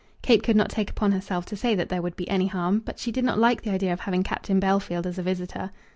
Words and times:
Kate 0.23 0.41
could 0.41 0.55
not 0.55 0.69
take 0.71 0.89
upon 0.89 1.11
herself 1.11 1.45
to 1.45 1.55
say 1.55 1.75
that 1.75 1.89
there 1.89 2.01
would 2.01 2.15
be 2.15 2.27
any 2.27 2.47
harm, 2.47 2.79
but 2.79 2.97
she 2.97 3.11
did 3.11 3.23
not 3.23 3.37
like 3.37 3.61
the 3.61 3.69
idea 3.69 3.93
of 3.93 3.99
having 3.99 4.23
Captain 4.23 4.59
Bellfield 4.59 5.05
as 5.05 5.19
a 5.19 5.21
visitor. 5.21 5.69